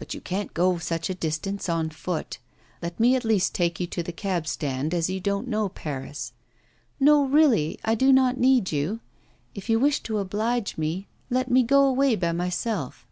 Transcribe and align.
'But 0.00 0.14
you 0.14 0.20
can't 0.20 0.52
go 0.52 0.78
such 0.78 1.08
a 1.08 1.14
distance 1.14 1.68
on 1.68 1.90
foot. 1.90 2.38
Let 2.82 2.98
me 2.98 3.14
at 3.14 3.24
least 3.24 3.54
take 3.54 3.78
you 3.78 3.86
to 3.86 4.02
the 4.02 4.10
cabstand, 4.12 4.92
as 4.92 5.08
you 5.08 5.20
don't 5.20 5.46
know 5.46 5.68
Paris.' 5.68 6.32
'No, 6.98 7.22
really 7.24 7.78
I 7.84 7.94
do 7.94 8.12
not 8.12 8.36
need 8.36 8.72
you. 8.72 8.98
If 9.54 9.70
you 9.70 9.78
wish 9.78 10.00
to 10.02 10.18
oblige 10.18 10.76
me, 10.76 11.06
let 11.30 11.52
me 11.52 11.62
go 11.62 11.86
away 11.86 12.16
by 12.16 12.32
myself. 12.32 13.06